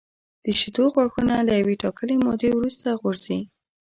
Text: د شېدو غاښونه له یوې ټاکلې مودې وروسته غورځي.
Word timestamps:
د 0.43 0.45
شېدو 0.59 0.83
غاښونه 0.93 1.35
له 1.47 1.53
یوې 1.61 1.75
ټاکلې 1.81 2.15
مودې 2.25 2.49
وروسته 2.53 2.87
غورځي. 3.01 3.39